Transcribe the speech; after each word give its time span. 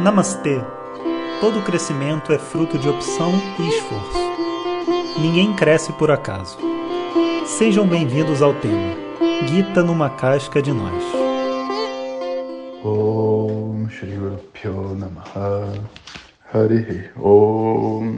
Namastê! 0.00 0.58
Todo 1.42 1.62
crescimento 1.62 2.32
é 2.32 2.38
fruto 2.38 2.78
de 2.78 2.88
opção 2.88 3.32
e 3.58 3.68
esforço. 3.68 4.18
Ninguém 5.20 5.54
cresce 5.54 5.92
por 5.92 6.10
acaso. 6.10 6.56
Sejam 7.44 7.86
bem-vindos 7.86 8.40
ao 8.40 8.54
tema 8.54 8.96
Gita 9.46 9.82
numa 9.82 10.08
casca 10.08 10.62
de 10.62 10.72
nós. 10.72 11.04
Om 12.82 13.90
Shri 13.90 14.16
Guru 14.16 14.94
Namaha 14.94 15.70
Om 17.18 18.10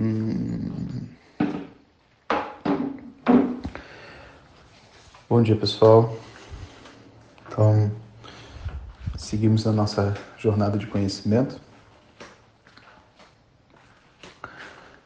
Bom 5.29 5.43
dia 5.43 5.57
pessoal. 5.57 6.17
Então, 7.49 7.91
seguimos 9.17 9.67
a 9.67 9.73
nossa 9.73 10.15
jornada 10.39 10.79
de 10.79 10.87
conhecimento. 10.87 11.72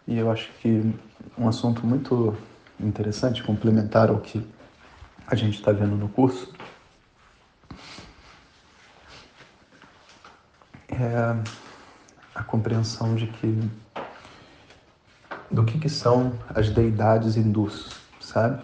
E 0.07 0.19
eu 0.19 0.31
acho 0.31 0.51
que 0.61 0.95
um 1.37 1.49
assunto 1.49 1.85
muito 1.87 2.37
interessante, 2.79 3.43
complementar 3.43 4.09
ao 4.09 4.21
que 4.21 4.47
a 5.27 5.35
gente 5.35 5.59
está 5.59 5.73
vendo 5.73 5.97
no 5.97 6.09
curso, 6.09 6.55
é 10.89 11.37
a 12.35 12.43
compreensão 12.43 13.15
de 13.15 13.27
que 13.27 13.71
do 15.51 15.65
que, 15.65 15.79
que 15.79 15.89
são 15.89 16.39
as 16.55 16.71
deidades 16.71 17.37
hindus, 17.37 17.91
sabe? 18.21 18.63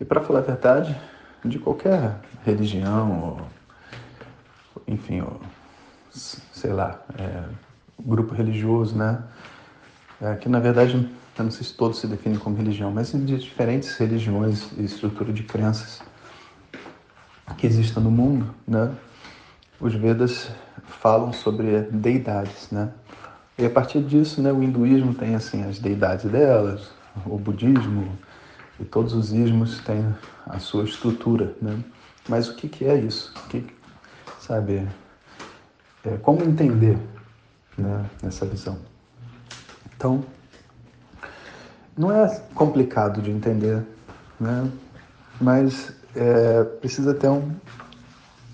E 0.00 0.04
para 0.04 0.20
falar 0.20 0.40
a 0.40 0.42
verdade, 0.42 0.96
de 1.44 1.58
qualquer 1.58 2.16
religião, 2.44 3.38
ou, 4.74 4.82
enfim, 4.86 5.20
ou, 5.20 5.40
sei 6.10 6.72
lá, 6.72 7.00
é, 7.18 7.44
grupo 7.98 8.34
religioso, 8.34 8.96
né? 8.96 9.22
É, 10.22 10.36
que 10.36 10.48
na 10.48 10.60
verdade, 10.60 10.94
eu 10.94 11.44
não 11.44 11.50
sei 11.50 11.66
se 11.66 11.74
todos 11.74 11.98
se 11.98 12.06
definem 12.06 12.38
como 12.38 12.56
religião, 12.56 12.92
mas 12.92 13.10
de 13.10 13.38
diferentes 13.38 13.96
religiões 13.96 14.70
e 14.78 14.84
estrutura 14.84 15.32
de 15.32 15.42
crenças 15.42 16.00
que 17.58 17.66
existem 17.66 18.00
no 18.00 18.10
mundo, 18.10 18.54
né? 18.66 18.94
Os 19.80 19.92
Vedas 19.96 20.48
falam 21.00 21.32
sobre 21.32 21.80
deidades, 21.90 22.70
né? 22.70 22.92
E 23.58 23.66
a 23.66 23.70
partir 23.70 24.00
disso, 24.00 24.40
né, 24.40 24.52
o 24.52 24.62
hinduísmo 24.62 25.12
tem 25.12 25.34
assim 25.34 25.64
as 25.64 25.80
deidades 25.80 26.30
delas, 26.30 26.92
o 27.26 27.36
budismo 27.36 28.16
e 28.78 28.84
todos 28.84 29.12
os 29.12 29.32
ismos 29.32 29.80
têm 29.80 30.06
a 30.46 30.60
sua 30.60 30.84
estrutura, 30.84 31.56
né? 31.60 31.80
Mas 32.28 32.48
o 32.48 32.54
que, 32.54 32.68
que 32.68 32.84
é 32.84 32.96
isso? 32.96 33.34
O 33.44 33.48
que, 33.48 33.66
sabe? 34.38 34.86
É, 36.04 36.16
como 36.18 36.44
entender 36.44 36.96
né, 37.76 38.06
essa 38.22 38.46
visão? 38.46 38.91
Então, 40.02 40.24
não 41.96 42.10
é 42.10 42.28
complicado 42.56 43.22
de 43.22 43.30
entender, 43.30 43.84
né? 44.40 44.68
mas 45.40 45.92
é, 46.16 46.64
precisa 46.64 47.14
ter 47.14 47.28
um, 47.28 47.52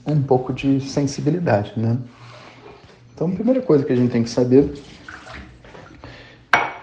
um 0.05 0.23
pouco 0.23 0.53
de 0.53 0.79
sensibilidade. 0.79 1.73
Né? 1.75 1.97
Então, 3.15 3.29
a 3.29 3.33
primeira 3.33 3.63
coisa 3.63 3.83
que 3.83 3.91
a 3.91 3.97
gente 3.97 4.13
tem 4.13 4.23
que 4.23 4.29
saber 4.29 4.79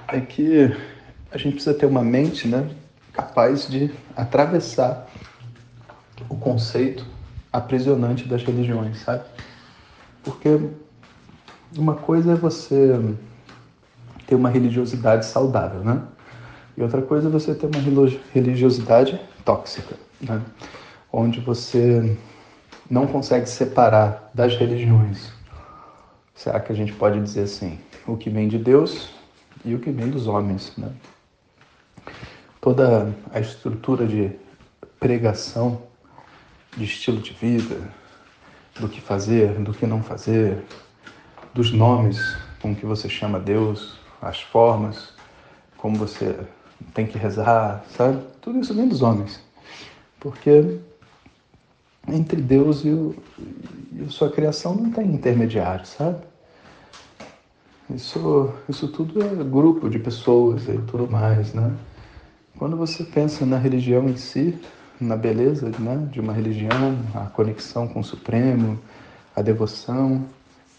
é 0.08 0.19
que 0.19 0.75
a 1.30 1.38
gente 1.38 1.53
precisa 1.53 1.75
ter 1.75 1.86
uma 1.86 2.03
mente 2.03 2.47
né, 2.47 2.67
capaz 3.13 3.67
de 3.67 3.93
atravessar 4.17 5.08
o 6.27 6.36
conceito 6.36 7.05
aprisionante 7.53 8.27
das 8.27 8.41
religiões, 8.41 8.97
sabe? 9.02 9.25
Porque 10.23 10.59
uma 11.77 11.93
coisa 11.93 12.31
é 12.31 12.36
você 12.36 12.99
ter 14.28 14.36
uma 14.36 14.50
religiosidade 14.50 15.26
saudável, 15.26 15.81
né? 15.81 16.02
E 16.78 16.81
outra 16.81 17.02
coisa 17.02 17.28
é 17.28 17.31
você 17.31 17.56
ter 17.56 17.68
uma 17.68 18.10
religiosidade 18.33 19.20
tóxica, 19.44 19.95
né? 20.20 20.42
Onde 21.11 21.39
você 21.39 22.17
não 22.89 23.08
consegue 23.08 23.48
separar 23.48 24.30
das 24.33 24.55
religiões. 24.55 25.32
Será 26.33 26.60
que 26.60 26.72
a 26.72 26.76
gente 26.76 26.92
pode 26.94 27.20
dizer 27.22 27.44
assim, 27.44 27.80
o 28.05 28.17
que 28.17 28.30
vem 28.30 28.48
de 28.48 28.58
Deus 28.58 29.10
e 29.64 29.73
o 29.73 29.80
que 29.80 29.89
vem 29.89 30.10
dos 30.10 30.28
homens, 30.28 30.73
né? 30.78 30.89
Toda 32.60 33.14
a 33.32 33.39
estrutura 33.39 34.05
de 34.05 34.32
pregação, 34.99 35.82
de 36.76 36.83
estilo 36.83 37.22
de 37.22 37.32
vida, 37.32 37.80
do 38.80 38.89
que 38.89 38.99
fazer, 38.99 39.54
do 39.60 39.73
que 39.73 39.86
não 39.86 40.04
fazer, 40.04 40.64
dos 41.54 41.72
nomes 41.72 42.20
com 42.61 42.76
que 42.76 42.86
você 42.86 43.08
chama 43.08 43.39
Deus, 43.39 43.98
as 44.21 44.42
formas, 44.42 45.09
como 45.77 45.98
você 45.98 46.36
tem 46.93 47.05
que 47.05 47.17
rezar, 47.17 47.83
sabe? 47.95 48.21
Tudo 48.42 48.59
isso 48.59 48.73
vem 48.73 48.87
dos 48.87 49.02
homens. 49.02 49.39
Porque 50.20 50.80
entre 52.08 52.42
Deus 52.42 52.83
e, 52.83 52.89
o, 52.89 53.15
e 53.93 54.09
sua 54.09 54.30
criação 54.30 54.75
não 54.75 54.92
tem 54.92 55.14
intermediário, 55.14 55.86
sabe? 55.86 56.17
Isso, 57.89 58.52
isso 58.67 58.87
tudo 58.87 59.21
é 59.21 59.43
grupo 59.43 59.89
de 59.89 59.99
pessoas 59.99 60.67
e 60.67 60.77
tudo 60.80 61.09
mais, 61.09 61.54
né? 61.54 61.71
Quando 62.58 62.75
você 62.77 63.04
pensa 63.04 63.45
na 63.45 63.58
religião 63.58 64.08
em 64.09 64.17
si, 64.17 64.58
na 64.99 65.15
beleza 65.15 65.71
né, 65.77 66.08
de 66.11 66.20
uma 66.20 66.33
religião, 66.33 66.98
a 67.14 67.25
conexão 67.25 67.87
com 67.87 67.99
o 67.99 68.04
Supremo, 68.04 68.80
a 69.36 69.42
devoção, 69.42 70.25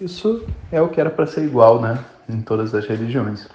isso 0.00 0.44
é 0.72 0.80
o 0.80 0.88
que 0.88 1.00
era 1.00 1.10
para 1.10 1.26
ser 1.26 1.44
igual, 1.44 1.80
né? 1.80 2.02
Em 2.28 2.40
todas 2.40 2.74
as 2.74 2.86
religiões. 2.86 3.48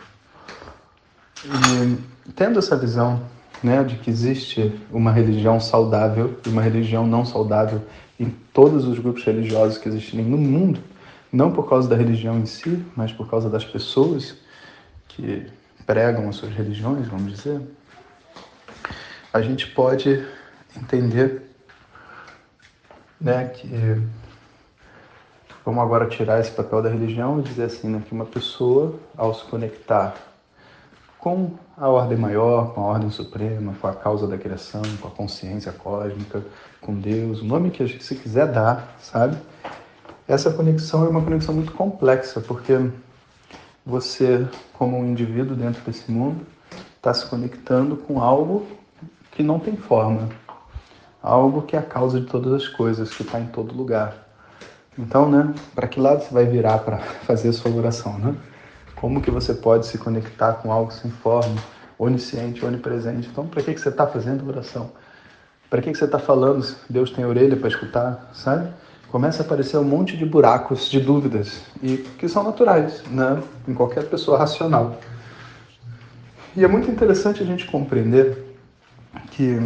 E 1.45 2.31
tendo 2.33 2.59
essa 2.59 2.75
visão 2.75 3.21
né, 3.63 3.83
de 3.83 3.95
que 3.97 4.09
existe 4.09 4.79
uma 4.91 5.11
religião 5.11 5.59
saudável 5.59 6.39
e 6.45 6.49
uma 6.49 6.61
religião 6.61 7.05
não 7.05 7.25
saudável 7.25 7.81
em 8.19 8.29
todos 8.53 8.85
os 8.85 8.99
grupos 8.99 9.23
religiosos 9.23 9.77
que 9.77 9.89
existem 9.89 10.23
no 10.23 10.37
mundo, 10.37 10.79
não 11.31 11.51
por 11.51 11.67
causa 11.67 11.87
da 11.87 11.95
religião 11.95 12.37
em 12.39 12.45
si, 12.45 12.83
mas 12.95 13.11
por 13.11 13.29
causa 13.29 13.49
das 13.49 13.65
pessoas 13.65 14.35
que 15.07 15.47
pregam 15.85 16.29
as 16.29 16.35
suas 16.35 16.53
religiões, 16.53 17.07
vamos 17.07 17.31
dizer, 17.31 17.61
a 19.33 19.41
gente 19.41 19.67
pode 19.67 20.25
entender 20.75 21.43
né, 23.19 23.45
que 23.45 23.67
Vamos 25.71 25.85
agora 25.85 26.05
tirar 26.05 26.37
esse 26.41 26.51
papel 26.51 26.81
da 26.81 26.89
religião 26.89 27.39
e 27.39 27.43
dizer 27.43 27.63
assim, 27.63 27.87
né, 27.87 28.03
que 28.05 28.11
uma 28.11 28.25
pessoa, 28.25 28.99
ao 29.15 29.33
se 29.33 29.45
conectar 29.45 30.15
com 31.17 31.51
a 31.77 31.87
ordem 31.87 32.17
maior, 32.17 32.73
com 32.73 32.81
a 32.81 32.87
ordem 32.87 33.09
suprema, 33.09 33.73
com 33.79 33.87
a 33.87 33.93
causa 33.93 34.27
da 34.27 34.37
criação, 34.37 34.81
com 34.99 35.07
a 35.07 35.11
consciência 35.11 35.71
cósmica, 35.71 36.43
com 36.81 36.93
Deus, 36.93 37.39
o 37.39 37.45
nome 37.45 37.71
que 37.71 37.87
você 37.87 38.15
quiser 38.15 38.51
dar, 38.51 38.97
sabe? 38.99 39.37
Essa 40.27 40.51
conexão 40.51 41.05
é 41.05 41.07
uma 41.07 41.21
conexão 41.21 41.55
muito 41.55 41.71
complexa, 41.71 42.41
porque 42.41 42.77
você, 43.85 44.45
como 44.73 44.97
um 44.97 45.05
indivíduo 45.05 45.55
dentro 45.55 45.81
desse 45.83 46.11
mundo, 46.11 46.45
está 46.97 47.13
se 47.13 47.25
conectando 47.27 47.95
com 47.95 48.21
algo 48.21 48.67
que 49.31 49.41
não 49.41 49.57
tem 49.57 49.77
forma, 49.77 50.27
algo 51.23 51.61
que 51.61 51.77
é 51.77 51.79
a 51.79 51.81
causa 51.81 52.19
de 52.19 52.27
todas 52.27 52.51
as 52.51 52.67
coisas, 52.67 53.13
que 53.13 53.23
está 53.23 53.39
em 53.39 53.47
todo 53.47 53.73
lugar. 53.73 54.30
Então, 54.99 55.29
né, 55.29 55.53
para 55.73 55.87
que 55.87 55.99
lado 55.99 56.21
você 56.21 56.33
vai 56.33 56.45
virar 56.45 56.79
para 56.79 56.97
fazer 56.97 57.49
a 57.49 57.53
sua 57.53 57.71
oração, 57.71 58.17
né? 58.19 58.35
Como 58.95 59.21
que 59.21 59.31
você 59.31 59.53
pode 59.53 59.87
se 59.87 59.97
conectar 59.97 60.53
com 60.55 60.71
algo 60.71 60.91
sem 60.91 61.09
forma, 61.09 61.55
onisciente, 61.97 62.63
onipresente? 62.65 63.29
Então, 63.31 63.47
para 63.47 63.63
que, 63.63 63.73
que 63.73 63.79
você 63.79 63.87
está 63.87 64.05
fazendo 64.05 64.47
oração? 64.47 64.91
Para 65.69 65.81
que, 65.81 65.91
que 65.91 65.97
você 65.97 66.03
está 66.03 66.19
falando? 66.19 66.75
Deus 66.89 67.09
tem 67.09 67.23
orelha 67.23 67.55
para 67.55 67.69
escutar, 67.69 68.29
sabe? 68.33 68.69
Começa 69.09 69.41
a 69.41 69.45
aparecer 69.45 69.77
um 69.77 69.83
monte 69.85 70.17
de 70.17 70.25
buracos, 70.25 70.89
de 70.89 70.99
dúvidas, 70.99 71.61
e 71.81 71.97
que 71.97 72.27
são 72.27 72.43
naturais, 72.43 73.01
né? 73.09 73.41
Em 73.65 73.73
qualquer 73.73 74.03
pessoa 74.09 74.37
racional. 74.37 74.99
E 76.53 76.65
é 76.65 76.67
muito 76.67 76.91
interessante 76.91 77.41
a 77.41 77.45
gente 77.45 77.65
compreender 77.65 78.57
que 79.31 79.57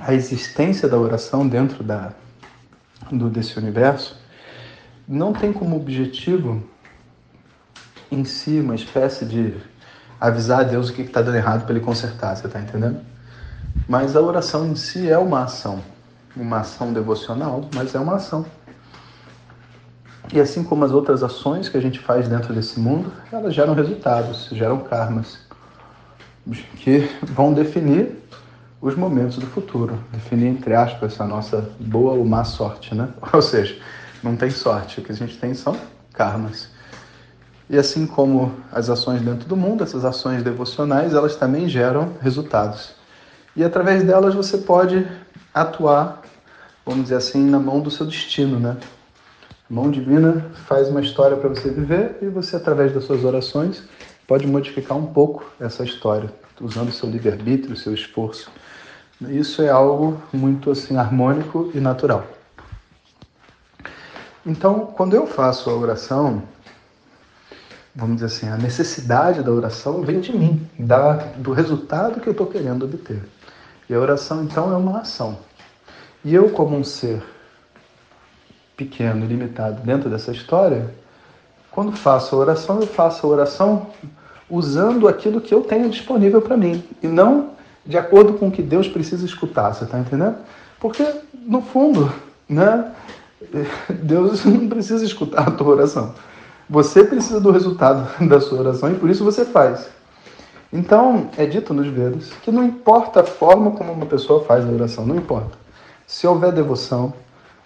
a 0.00 0.14
existência 0.14 0.88
da 0.88 0.96
oração 0.96 1.48
dentro 1.48 1.82
da, 1.82 2.12
do, 3.10 3.28
desse 3.28 3.58
universo 3.58 4.19
não 5.10 5.32
tem 5.32 5.52
como 5.52 5.74
objetivo 5.74 6.62
em 8.12 8.24
si 8.24 8.60
uma 8.60 8.76
espécie 8.76 9.24
de 9.24 9.56
avisar 10.20 10.60
a 10.60 10.62
Deus 10.62 10.88
o 10.88 10.92
que 10.92 11.02
está 11.02 11.20
dando 11.20 11.36
errado 11.36 11.64
para 11.64 11.74
ele 11.74 11.84
consertar, 11.84 12.36
você 12.36 12.46
está 12.46 12.60
entendendo? 12.60 13.00
Mas 13.88 14.14
a 14.14 14.20
oração 14.20 14.68
em 14.68 14.76
si 14.76 15.10
é 15.10 15.18
uma 15.18 15.42
ação, 15.42 15.80
uma 16.36 16.60
ação 16.60 16.92
devocional, 16.92 17.68
mas 17.74 17.92
é 17.92 17.98
uma 17.98 18.16
ação. 18.16 18.46
E 20.32 20.38
assim 20.38 20.62
como 20.62 20.84
as 20.84 20.92
outras 20.92 21.24
ações 21.24 21.68
que 21.68 21.76
a 21.76 21.82
gente 21.82 21.98
faz 21.98 22.28
dentro 22.28 22.54
desse 22.54 22.78
mundo, 22.78 23.12
elas 23.32 23.52
geram 23.52 23.74
resultados, 23.74 24.48
geram 24.52 24.78
karmas, 24.78 25.40
que 26.76 27.10
vão 27.22 27.52
definir 27.52 28.16
os 28.80 28.94
momentos 28.94 29.38
do 29.38 29.46
futuro, 29.46 29.98
definir 30.12 30.46
entre 30.46 30.72
aspas 30.72 31.20
a 31.20 31.26
nossa 31.26 31.68
boa 31.80 32.12
ou 32.12 32.24
má 32.24 32.44
sorte, 32.44 32.94
né? 32.94 33.08
Ou 33.32 33.42
seja, 33.42 33.76
não 34.22 34.36
tem 34.36 34.50
sorte, 34.50 35.00
o 35.00 35.02
que 35.02 35.12
a 35.12 35.14
gente 35.14 35.38
tem 35.38 35.54
são 35.54 35.76
karmas. 36.12 36.68
E 37.68 37.78
assim 37.78 38.06
como 38.06 38.52
as 38.72 38.90
ações 38.90 39.22
dentro 39.22 39.48
do 39.48 39.56
mundo, 39.56 39.84
essas 39.84 40.04
ações 40.04 40.42
devocionais, 40.42 41.14
elas 41.14 41.36
também 41.36 41.68
geram 41.68 42.14
resultados. 42.20 42.92
E 43.54 43.62
através 43.62 44.02
delas 44.02 44.34
você 44.34 44.58
pode 44.58 45.06
atuar, 45.54 46.22
vamos 46.84 47.04
dizer 47.04 47.16
assim, 47.16 47.48
na 47.48 47.58
mão 47.58 47.80
do 47.80 47.90
seu 47.90 48.06
destino, 48.06 48.58
né? 48.58 48.76
A 49.70 49.72
mão 49.72 49.88
divina 49.88 50.46
faz 50.66 50.88
uma 50.88 51.00
história 51.00 51.36
para 51.36 51.48
você 51.48 51.70
viver 51.70 52.18
e 52.20 52.26
você, 52.26 52.56
através 52.56 52.92
das 52.92 53.04
suas 53.04 53.24
orações, 53.24 53.84
pode 54.26 54.46
modificar 54.46 54.98
um 54.98 55.06
pouco 55.06 55.44
essa 55.60 55.84
história, 55.84 56.32
usando 56.60 56.88
o 56.88 56.92
seu 56.92 57.08
livre-arbítrio, 57.08 57.74
o 57.74 57.76
seu 57.76 57.94
esforço. 57.94 58.50
Isso 59.28 59.62
é 59.62 59.68
algo 59.68 60.20
muito 60.32 60.72
assim 60.72 60.96
harmônico 60.96 61.70
e 61.72 61.78
natural. 61.78 62.26
Então, 64.44 64.86
quando 64.96 65.14
eu 65.14 65.26
faço 65.26 65.68
a 65.68 65.74
oração, 65.74 66.42
vamos 67.94 68.16
dizer 68.16 68.26
assim, 68.26 68.48
a 68.48 68.56
necessidade 68.56 69.42
da 69.42 69.50
oração 69.50 70.02
vem 70.02 70.20
de 70.20 70.36
mim, 70.36 70.66
da, 70.78 71.12
do 71.36 71.52
resultado 71.52 72.20
que 72.20 72.26
eu 72.26 72.32
estou 72.32 72.46
querendo 72.46 72.84
obter. 72.84 73.22
E 73.88 73.94
a 73.94 73.98
oração, 73.98 74.42
então, 74.42 74.72
é 74.72 74.76
uma 74.76 75.00
ação. 75.00 75.38
E 76.24 76.34
eu, 76.34 76.50
como 76.50 76.76
um 76.76 76.84
ser 76.84 77.22
pequeno 78.76 79.26
limitado 79.26 79.82
dentro 79.82 80.08
dessa 80.08 80.32
história, 80.32 80.94
quando 81.70 81.92
faço 81.92 82.34
a 82.34 82.38
oração, 82.38 82.80
eu 82.80 82.86
faço 82.86 83.26
a 83.26 83.30
oração 83.30 83.88
usando 84.48 85.06
aquilo 85.06 85.40
que 85.40 85.54
eu 85.54 85.62
tenho 85.62 85.88
disponível 85.90 86.40
para 86.40 86.56
mim 86.56 86.82
e 87.02 87.06
não 87.06 87.50
de 87.84 87.96
acordo 87.96 88.34
com 88.34 88.48
o 88.48 88.50
que 88.50 88.62
Deus 88.62 88.88
precisa 88.88 89.24
escutar, 89.24 89.72
você 89.72 89.84
está 89.84 89.98
entendendo? 89.98 90.36
Porque, 90.78 91.04
no 91.34 91.62
fundo, 91.62 92.12
né, 92.48 92.90
Deus 94.02 94.44
não 94.44 94.68
precisa 94.68 95.04
escutar 95.04 95.48
a 95.48 95.50
tua 95.50 95.68
oração. 95.68 96.14
Você 96.68 97.04
precisa 97.04 97.40
do 97.40 97.50
resultado 97.50 98.08
da 98.26 98.40
sua 98.40 98.60
oração 98.60 98.92
e 98.92 98.94
por 98.94 99.10
isso 99.10 99.24
você 99.24 99.44
faz. 99.44 99.88
Então, 100.72 101.28
é 101.36 101.46
dito 101.46 101.74
nos 101.74 101.88
Vedas 101.88 102.30
que 102.42 102.50
não 102.52 102.64
importa 102.64 103.20
a 103.20 103.24
forma 103.24 103.72
como 103.72 103.92
uma 103.92 104.06
pessoa 104.06 104.44
faz 104.44 104.64
a 104.64 104.68
oração, 104.68 105.04
não 105.04 105.16
importa. 105.16 105.58
Se 106.06 106.26
houver 106.26 106.52
devoção, 106.52 107.12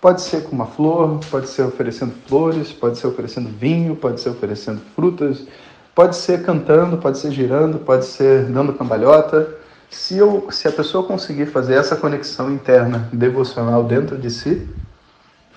pode 0.00 0.22
ser 0.22 0.44
com 0.44 0.52
uma 0.52 0.66
flor, 0.66 1.20
pode 1.30 1.48
ser 1.48 1.62
oferecendo 1.62 2.14
flores, 2.26 2.72
pode 2.72 2.98
ser 2.98 3.06
oferecendo 3.06 3.50
vinho, 3.50 3.94
pode 3.94 4.20
ser 4.20 4.30
oferecendo 4.30 4.80
frutas, 4.94 5.46
pode 5.94 6.16
ser 6.16 6.42
cantando, 6.42 6.96
pode 6.96 7.18
ser 7.18 7.30
girando, 7.30 7.78
pode 7.78 8.06
ser 8.06 8.44
dando 8.46 8.72
cambalhota. 8.72 9.54
Se, 9.90 10.16
eu, 10.16 10.46
se 10.50 10.66
a 10.66 10.72
pessoa 10.72 11.06
conseguir 11.06 11.46
fazer 11.46 11.74
essa 11.74 11.96
conexão 11.96 12.50
interna 12.50 13.08
devocional 13.12 13.84
dentro 13.84 14.16
de 14.16 14.30
si, 14.30 14.66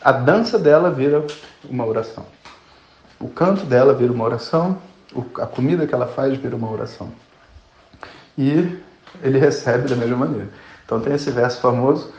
a 0.02 0.12
dança 0.12 0.60
dela 0.60 0.92
vira 0.92 1.26
uma 1.70 1.86
oração. 1.86 2.26
O 3.20 3.28
canto 3.28 3.66
dela 3.66 3.94
vira 3.94 4.12
uma 4.14 4.24
oração, 4.24 4.78
a 5.40 5.46
comida 5.46 5.88
que 5.88 5.94
ela 5.94 6.08
faz 6.08 6.38
vira 6.38 6.56
uma 6.56 6.72
oração. 6.72 7.12
E 8.38 8.80
ele 9.24 9.40
recebe 9.40 9.90
da 9.90 9.96
mesma 9.96 10.18
maneira. 10.18 10.50
Então 10.86 11.00
tem 11.00 11.14
esse 11.14 11.32
verso 11.32 11.60
famoso, 11.60 12.14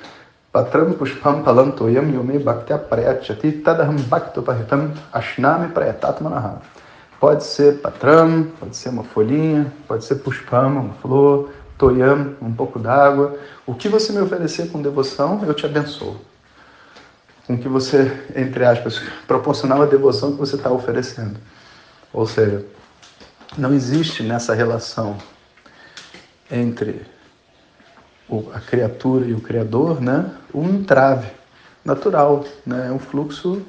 Patram 0.51 0.93
pushpam 0.95 1.43
palantoyam 1.43 2.09
yume 2.11 2.39
bhaktya 2.39 2.79
prayachati 2.79 3.53
tadaham 3.63 3.97
bhakto 4.09 4.43
paritam 4.43 4.93
ashnami 5.13 5.69
prayatat 5.69 6.23
manaha. 6.23 6.63
Pode 7.21 7.45
ser 7.45 7.81
patram, 7.81 8.49
pode 8.59 8.75
ser 8.75 8.89
uma 8.89 9.05
folhinha, 9.05 9.71
pode 9.87 10.05
ser 10.05 10.17
pushpam, 10.17 10.69
uma 10.69 10.95
flor, 10.95 11.51
toyam, 11.77 12.35
um 12.41 12.53
pouco 12.53 12.79
d'água. 12.79 13.37
O 13.67 13.75
que 13.75 13.89
você 13.89 14.13
me 14.13 14.21
oferecer 14.21 14.71
com 14.73 14.81
devoção, 14.81 15.45
eu 15.47 15.53
te 15.53 15.67
abençoo 15.67 16.17
com 17.49 17.57
que 17.57 17.67
você, 17.67 18.13
entre 18.37 18.63
aspas, 18.63 19.01
proporcional 19.27 19.81
à 19.81 19.87
devoção 19.87 20.33
que 20.33 20.39
você 20.39 20.57
está 20.57 20.71
oferecendo. 20.71 21.41
Ou 22.13 22.27
seja, 22.27 22.63
não 23.57 23.73
existe 23.73 24.23
nessa 24.23 24.55
relação 24.55 25.17
entre 26.51 27.07
a 28.53 28.61
criatura 28.61 29.25
e 29.25 29.33
o 29.33 29.41
Criador 29.41 29.99
né, 29.99 30.31
um 30.53 30.69
entrave 30.69 31.31
natural, 31.83 32.45
né, 32.67 32.93
um 32.93 32.99
fluxo, 32.99 33.63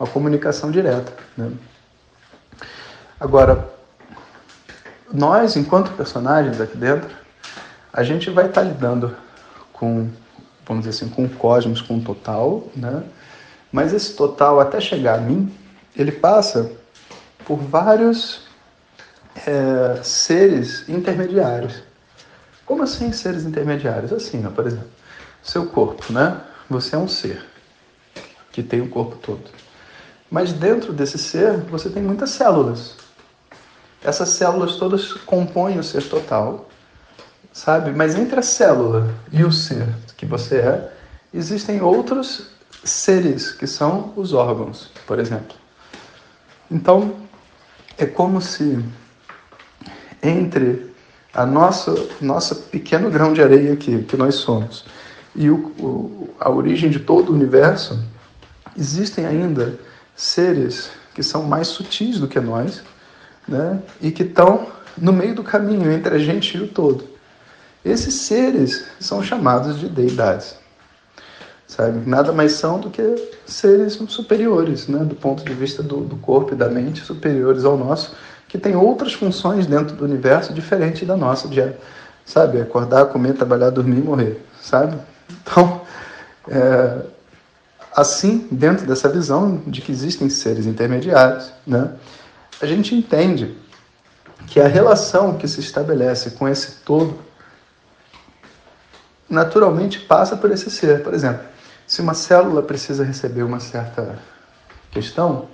uma 0.00 0.08
comunicação 0.08 0.70
direta. 0.70 1.12
Né. 1.36 1.52
Agora, 3.20 3.68
nós, 5.12 5.56
enquanto 5.56 5.92
personagens 5.92 6.58
aqui 6.58 6.78
dentro, 6.78 7.10
a 7.92 8.02
gente 8.02 8.30
vai 8.30 8.46
estar 8.46 8.62
tá 8.62 8.66
lidando 8.66 9.14
com 9.74 10.08
vamos 10.68 10.84
dizer 10.84 11.02
assim, 11.04 11.12
com 11.12 11.24
o 11.24 11.28
cosmos, 11.28 11.80
com 11.80 11.96
o 11.96 12.00
total, 12.02 12.68
né? 12.76 13.02
Mas 13.72 13.92
esse 13.92 14.14
total, 14.14 14.60
até 14.60 14.80
chegar 14.80 15.18
a 15.18 15.20
mim, 15.20 15.52
ele 15.96 16.12
passa 16.12 16.70
por 17.44 17.56
vários 17.56 18.42
é, 19.46 20.00
seres 20.02 20.88
intermediários. 20.88 21.82
Como 22.64 22.82
assim 22.82 23.10
seres 23.12 23.44
intermediários? 23.44 24.12
Assim, 24.12 24.44
ó, 24.46 24.50
por 24.50 24.66
exemplo, 24.66 24.88
seu 25.42 25.66
corpo, 25.66 26.12
né? 26.12 26.40
Você 26.68 26.94
é 26.94 26.98
um 26.98 27.08
ser 27.08 27.44
que 28.52 28.62
tem 28.62 28.80
o 28.80 28.88
corpo 28.88 29.16
todo. 29.16 29.44
Mas 30.30 30.52
dentro 30.52 30.92
desse 30.92 31.16
ser, 31.16 31.56
você 31.62 31.88
tem 31.88 32.02
muitas 32.02 32.30
células. 32.30 32.96
Essas 34.02 34.28
células 34.30 34.76
todas 34.76 35.12
compõem 35.12 35.78
o 35.78 35.82
ser 35.82 36.06
total 36.08 36.68
sabe? 37.52 37.90
Mas 37.92 38.14
entre 38.14 38.40
a 38.40 38.42
célula 38.42 39.14
e 39.32 39.44
o 39.44 39.52
ser 39.52 39.86
que 40.16 40.26
você 40.26 40.56
é, 40.56 40.92
existem 41.32 41.80
outros 41.80 42.50
seres 42.84 43.52
que 43.52 43.66
são 43.66 44.12
os 44.16 44.32
órgãos, 44.32 44.90
por 45.06 45.18
exemplo. 45.18 45.56
Então, 46.70 47.14
é 47.96 48.06
como 48.06 48.40
se 48.40 48.84
entre 50.22 50.92
a 51.32 51.46
nossa 51.46 51.94
nossa 52.20 52.54
pequeno 52.54 53.10
grão 53.10 53.32
de 53.32 53.42
areia 53.42 53.72
aqui, 53.72 54.02
que 54.02 54.16
nós 54.16 54.36
somos, 54.36 54.84
e 55.34 55.50
o, 55.50 55.56
o, 55.78 56.34
a 56.40 56.50
origem 56.50 56.90
de 56.90 56.98
todo 56.98 57.30
o 57.30 57.34
universo, 57.34 58.02
existem 58.76 59.24
ainda 59.26 59.78
seres 60.16 60.90
que 61.14 61.22
são 61.22 61.44
mais 61.44 61.68
sutis 61.68 62.18
do 62.18 62.28
que 62.28 62.40
nós, 62.40 62.82
né? 63.46 63.80
E 64.00 64.10
que 64.10 64.24
estão 64.24 64.66
no 64.96 65.12
meio 65.12 65.34
do 65.34 65.44
caminho 65.44 65.90
entre 65.92 66.14
a 66.14 66.18
gente 66.18 66.56
e 66.56 66.60
o 66.60 66.68
todo. 66.68 67.17
Esses 67.88 68.14
seres 68.14 68.84
são 69.00 69.22
chamados 69.22 69.78
de 69.78 69.88
deidades. 69.88 70.56
Sabe? 71.66 72.08
Nada 72.08 72.32
mais 72.32 72.52
são 72.52 72.80
do 72.80 72.90
que 72.90 73.02
seres 73.46 73.94
superiores, 74.08 74.88
né? 74.88 75.04
do 75.04 75.14
ponto 75.14 75.44
de 75.44 75.54
vista 75.54 75.82
do, 75.82 76.00
do 76.00 76.16
corpo 76.16 76.54
e 76.54 76.56
da 76.56 76.68
mente, 76.68 77.04
superiores 77.04 77.64
ao 77.64 77.76
nosso, 77.76 78.14
que 78.48 78.58
tem 78.58 78.74
outras 78.74 79.12
funções 79.12 79.66
dentro 79.66 79.94
do 79.94 80.04
universo 80.04 80.52
diferente 80.52 81.04
da 81.04 81.16
nossa, 81.16 81.46
de, 81.48 81.62
sabe? 82.24 82.60
Acordar, 82.60 83.06
comer, 83.06 83.34
trabalhar, 83.34 83.70
dormir 83.70 83.98
e 83.98 84.02
morrer, 84.02 84.42
sabe? 84.60 84.96
Então, 85.30 85.82
é, 86.48 87.02
assim, 87.94 88.48
dentro 88.50 88.86
dessa 88.86 89.08
visão 89.08 89.62
de 89.66 89.82
que 89.82 89.92
existem 89.92 90.30
seres 90.30 90.64
intermediários, 90.64 91.52
né? 91.66 91.92
a 92.60 92.66
gente 92.66 92.94
entende 92.94 93.56
que 94.46 94.60
a 94.60 94.66
relação 94.66 95.36
que 95.36 95.46
se 95.46 95.60
estabelece 95.60 96.30
com 96.30 96.48
esse 96.48 96.76
todo 96.84 97.18
naturalmente 99.28 100.00
passa 100.00 100.36
por 100.36 100.50
esse 100.50 100.70
ser. 100.70 101.02
Por 101.02 101.14
exemplo, 101.14 101.42
se 101.86 102.00
uma 102.00 102.14
célula 102.14 102.62
precisa 102.62 103.04
receber 103.04 103.42
uma 103.42 103.60
certa 103.60 104.18
questão, 104.90 105.46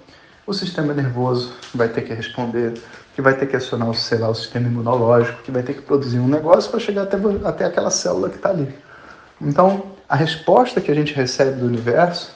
o 0.46 0.52
sistema 0.52 0.92
nervoso 0.92 1.52
vai 1.74 1.88
ter 1.88 2.02
que 2.02 2.12
responder, 2.12 2.74
que 3.14 3.22
vai 3.22 3.34
ter 3.34 3.46
que 3.46 3.56
acionar, 3.56 3.92
sei 3.94 4.18
lá, 4.18 4.28
o 4.28 4.34
sistema 4.34 4.66
imunológico, 4.66 5.42
que 5.42 5.50
vai 5.50 5.62
ter 5.62 5.74
que 5.74 5.82
produzir 5.82 6.18
um 6.18 6.28
negócio 6.28 6.70
para 6.70 6.80
chegar 6.80 7.02
até, 7.02 7.16
até 7.44 7.64
aquela 7.64 7.90
célula 7.90 8.28
que 8.28 8.36
está 8.36 8.50
ali. 8.50 8.68
Então, 9.40 9.94
a 10.08 10.16
resposta 10.16 10.80
que 10.80 10.90
a 10.90 10.94
gente 10.94 11.14
recebe 11.14 11.60
do 11.60 11.66
universo 11.66 12.32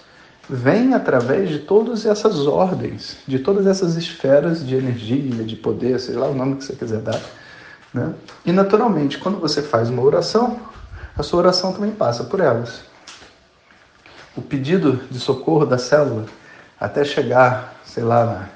vem 0.49 0.95
através 0.95 1.51
de 1.51 1.59
todas 1.59 2.07
essas 2.07 2.47
ordens, 2.47 3.19
de 3.27 3.39
todas 3.39 3.67
essas 3.67 3.97
esferas 3.97 4.67
de 4.67 4.75
energia, 4.75 5.45
de 5.45 5.57
poder, 5.57 6.01
sei 6.01 6.15
lá 6.15 6.27
o 6.27 6.35
nome 6.35 6.57
que 6.57 6.65
você 6.65 6.75
quiser 6.75 7.01
dar. 7.01 7.21
Né? 7.93 8.15
E, 8.47 8.53
naturalmente, 8.53 9.19
quando 9.19 9.39
você 9.39 9.61
faz 9.61 9.91
uma 9.91 10.03
oração, 10.03 10.59
a 11.19 11.23
sua 11.25 11.41
oração 11.41 11.73
também 11.73 11.91
passa 11.91 12.23
por 12.23 12.39
elas. 12.39 12.83
O 14.37 14.41
pedido 14.41 15.01
de 15.11 15.19
socorro 15.19 15.67
da 15.67 15.77
célula 15.77 16.27
até 16.79 17.05
chegar, 17.05 17.75
sei 17.85 18.05
lá, 18.05 18.49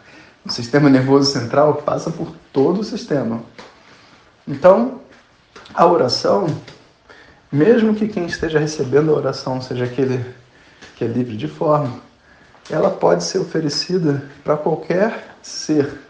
no 0.45 0.52
sistema 0.52 0.88
nervoso 0.88 1.33
central 1.33 1.75
passa 1.75 2.09
por 2.09 2.33
todo 2.52 2.81
o 2.81 2.85
sistema. 2.85 3.42
Então, 4.47 5.00
a 5.75 5.85
oração, 5.85 6.47
mesmo 7.50 7.97
que 7.97 8.07
quem 8.07 8.26
esteja 8.26 8.61
recebendo 8.61 9.11
a 9.11 9.16
oração 9.16 9.61
seja 9.61 9.85
aquele 9.85 10.25
que 10.95 11.04
é 11.04 11.09
livre 11.09 11.37
de 11.37 11.49
forma, 11.49 12.00
ela 12.71 12.90
pode 12.90 13.25
ser 13.25 13.38
oferecida 13.38 14.23
para 14.45 14.57
qualquer 14.57 15.35
ser 15.42 16.00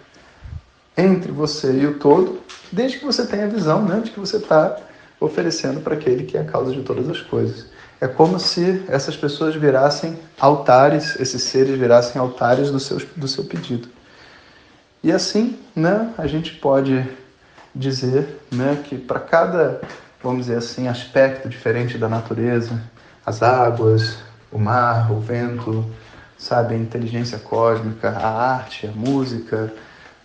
entre 0.94 1.32
você 1.32 1.72
e 1.72 1.86
o 1.86 1.98
todo, 1.98 2.42
desde 2.70 2.98
que 2.98 3.06
você 3.06 3.26
tenha 3.26 3.48
visão 3.48 3.82
né, 3.82 4.00
de 4.00 4.10
que 4.10 4.20
você 4.20 4.36
está 4.36 4.78
oferecendo 5.24 5.80
para 5.80 5.94
aquele 5.94 6.24
que 6.24 6.36
é 6.36 6.40
a 6.40 6.44
causa 6.44 6.72
de 6.72 6.82
todas 6.82 7.08
as 7.08 7.20
coisas. 7.20 7.66
É 8.00 8.08
como 8.08 8.38
se 8.38 8.84
essas 8.88 9.16
pessoas 9.16 9.54
virassem 9.54 10.18
altares, 10.38 11.18
esses 11.20 11.44
seres 11.44 11.78
virassem 11.78 12.20
altares 12.20 12.70
do 12.70 12.80
seu, 12.80 13.00
do 13.16 13.28
seu 13.28 13.44
pedido. 13.44 13.88
E 15.02 15.12
assim, 15.12 15.58
né, 15.74 16.12
a 16.18 16.26
gente 16.26 16.54
pode 16.56 17.08
dizer 17.74 18.40
né, 18.50 18.82
que 18.84 18.98
para 18.98 19.20
cada, 19.20 19.80
vamos 20.22 20.46
dizer 20.46 20.58
assim, 20.58 20.88
aspecto 20.88 21.48
diferente 21.48 21.96
da 21.96 22.08
natureza, 22.08 22.80
as 23.24 23.42
águas, 23.42 24.18
o 24.50 24.58
mar, 24.58 25.12
o 25.12 25.20
vento, 25.20 25.84
sabe, 26.36 26.74
a 26.74 26.78
inteligência 26.78 27.38
cósmica, 27.38 28.10
a 28.10 28.54
arte, 28.54 28.86
a 28.86 28.90
música, 28.90 29.72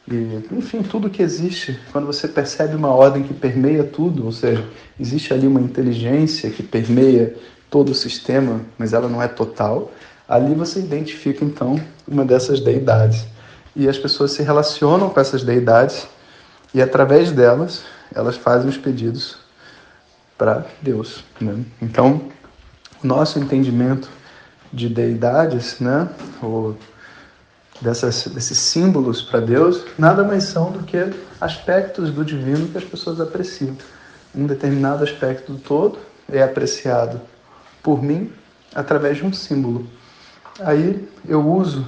e, 0.09 0.41
enfim, 0.51 0.81
tudo 0.81 1.09
que 1.09 1.21
existe, 1.21 1.77
quando 1.91 2.07
você 2.07 2.27
percebe 2.27 2.75
uma 2.75 2.89
ordem 2.89 3.23
que 3.23 3.33
permeia 3.33 3.83
tudo, 3.83 4.25
ou 4.25 4.31
seja, 4.31 4.65
existe 4.97 5.33
ali 5.33 5.45
uma 5.45 5.59
inteligência 5.59 6.49
que 6.49 6.63
permeia 6.63 7.35
todo 7.69 7.89
o 7.89 7.95
sistema, 7.95 8.61
mas 8.77 8.93
ela 8.93 9.09
não 9.09 9.21
é 9.21 9.27
total, 9.27 9.91
ali 10.27 10.55
você 10.55 10.79
identifica 10.79 11.43
então 11.43 11.79
uma 12.07 12.23
dessas 12.23 12.61
deidades. 12.61 13.25
E 13.75 13.87
as 13.89 13.97
pessoas 13.97 14.31
se 14.31 14.41
relacionam 14.41 15.09
com 15.09 15.19
essas 15.19 15.43
deidades 15.43 16.07
e 16.73 16.81
através 16.81 17.31
delas 17.31 17.83
elas 18.15 18.37
fazem 18.37 18.69
os 18.69 18.77
pedidos 18.77 19.37
para 20.37 20.65
Deus. 20.81 21.23
Né? 21.39 21.65
Então, 21.81 22.21
o 23.03 23.07
nosso 23.07 23.39
entendimento 23.39 24.09
de 24.71 24.87
deidades, 24.87 25.79
né, 25.79 26.07
ou 26.41 26.77
dessas, 27.81 28.27
desses 28.27 28.57
símbolos 28.57 29.21
para 29.21 29.39
Deus, 29.39 29.85
nada 29.97 30.23
mais 30.23 30.43
são 30.45 30.71
do 30.71 30.83
que 30.83 30.97
aspectos 31.39 32.11
do 32.11 32.23
divino 32.25 32.67
que 32.67 32.77
as 32.77 32.83
pessoas 32.83 33.19
apreciam. 33.19 33.75
Um 34.35 34.45
determinado 34.45 35.03
aspecto 35.03 35.53
do 35.53 35.59
todo 35.59 35.99
é 36.31 36.41
apreciado 36.43 37.21
por 37.81 38.01
mim 38.03 38.31
através 38.73 39.17
de 39.17 39.25
um 39.25 39.33
símbolo. 39.33 39.87
Aí 40.59 41.07
eu 41.27 41.47
uso 41.47 41.87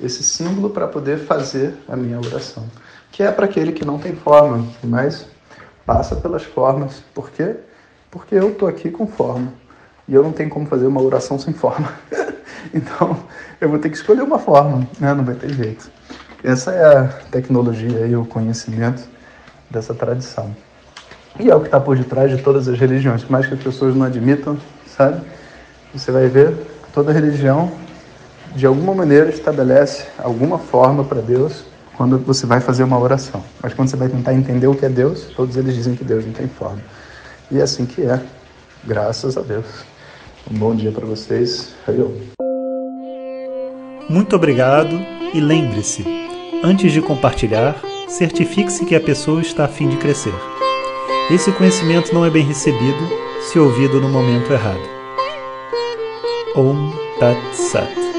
esse 0.00 0.22
símbolo 0.22 0.70
para 0.70 0.88
poder 0.88 1.18
fazer 1.18 1.74
a 1.88 1.96
minha 1.96 2.18
oração, 2.18 2.66
que 3.12 3.22
é 3.22 3.30
para 3.30 3.44
aquele 3.44 3.72
que 3.72 3.84
não 3.84 3.98
tem 3.98 4.14
forma, 4.14 4.66
mas 4.82 5.26
passa 5.84 6.16
pelas 6.16 6.42
formas. 6.42 7.02
Por 7.14 7.30
quê? 7.30 7.56
Porque 8.10 8.34
eu 8.34 8.50
estou 8.50 8.68
aqui 8.68 8.90
com 8.90 9.06
forma 9.06 9.52
e 10.08 10.14
eu 10.14 10.22
não 10.22 10.32
tenho 10.32 10.50
como 10.50 10.66
fazer 10.66 10.86
uma 10.86 11.00
oração 11.00 11.38
sem 11.38 11.52
forma. 11.52 11.92
então 12.74 13.16
eu 13.60 13.68
vou 13.68 13.78
ter 13.78 13.90
que 13.90 13.96
escolher 13.96 14.22
uma 14.22 14.38
forma, 14.38 14.86
né? 14.98 15.14
não 15.14 15.24
vai 15.24 15.34
ter 15.34 15.52
jeito. 15.52 15.90
Essa 16.42 16.72
é 16.72 16.98
a 16.98 17.04
tecnologia 17.30 18.06
e 18.06 18.16
o 18.16 18.24
conhecimento 18.24 19.02
dessa 19.68 19.94
tradição. 19.94 20.54
E 21.38 21.50
é 21.50 21.54
o 21.54 21.60
que 21.60 21.66
está 21.66 21.78
por 21.78 21.96
detrás 21.96 22.30
de 22.30 22.42
todas 22.42 22.66
as 22.66 22.78
religiões, 22.78 23.22
por 23.22 23.32
mais 23.32 23.46
que 23.46 23.54
as 23.54 23.62
pessoas 23.62 23.94
não 23.94 24.06
admitam, 24.06 24.58
sabe? 24.86 25.20
Você 25.94 26.10
vai 26.10 26.28
ver 26.28 26.54
toda 26.92 27.12
religião 27.12 27.70
de 28.54 28.66
alguma 28.66 28.94
maneira 28.94 29.30
estabelece 29.30 30.06
alguma 30.18 30.58
forma 30.58 31.04
para 31.04 31.20
Deus 31.20 31.64
quando 31.96 32.18
você 32.18 32.46
vai 32.46 32.60
fazer 32.60 32.82
uma 32.82 32.98
oração. 32.98 33.44
Mas 33.62 33.74
quando 33.74 33.88
você 33.88 33.96
vai 33.96 34.08
tentar 34.08 34.34
entender 34.34 34.66
o 34.66 34.74
que 34.74 34.86
é 34.86 34.88
Deus, 34.88 35.24
todos 35.36 35.56
eles 35.56 35.74
dizem 35.74 35.94
que 35.94 36.04
Deus 36.04 36.24
não 36.24 36.32
tem 36.32 36.48
forma. 36.48 36.80
E 37.50 37.58
é 37.58 37.62
assim 37.62 37.84
que 37.84 38.02
é. 38.02 38.20
Graças 38.84 39.36
a 39.36 39.42
Deus. 39.42 39.66
Um 40.50 40.58
bom 40.58 40.74
dia 40.74 40.90
para 40.90 41.04
vocês. 41.04 41.74
Eu. 41.86 42.39
Muito 44.10 44.34
obrigado 44.34 45.00
e 45.32 45.38
lembre-se, 45.38 46.04
antes 46.64 46.90
de 46.90 47.00
compartilhar, 47.00 47.80
certifique-se 48.08 48.84
que 48.84 48.96
a 48.96 49.00
pessoa 49.00 49.40
está 49.40 49.66
a 49.66 49.68
fim 49.68 49.88
de 49.88 49.96
crescer. 49.98 50.34
Esse 51.30 51.52
conhecimento 51.52 52.12
não 52.12 52.24
é 52.24 52.28
bem 52.28 52.44
recebido 52.44 53.08
se 53.40 53.56
ouvido 53.56 54.00
no 54.00 54.08
momento 54.08 54.52
errado. 54.52 54.82
Om 56.56 56.92
Tat 57.20 57.38
Sat. 57.54 58.09